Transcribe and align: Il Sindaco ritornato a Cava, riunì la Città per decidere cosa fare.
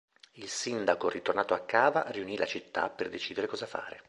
Il 0.31 0.49
Sindaco 0.49 1.09
ritornato 1.09 1.53
a 1.53 1.59
Cava, 1.63 2.05
riunì 2.07 2.35
la 2.35 2.47
Città 2.47 2.89
per 2.89 3.07
decidere 3.07 3.45
cosa 3.45 3.67
fare. 3.67 3.99